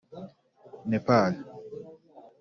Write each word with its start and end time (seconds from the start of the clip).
Nepal 0.91 1.29